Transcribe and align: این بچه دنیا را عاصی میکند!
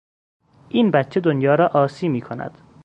این 0.69 0.91
بچه 0.91 1.19
دنیا 1.19 1.55
را 1.55 1.67
عاصی 1.67 2.07
میکند! 2.09 2.57